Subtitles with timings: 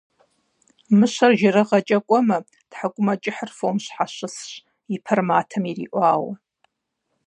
[0.97, 2.37] Мыщэр жэрыгъэкӏэ кӏуэмэ-
[2.69, 4.51] тхьэкӏумэкӏыхьыр фом щхьэщысщ,
[4.95, 6.31] и пэр матэм ириӏуауэ.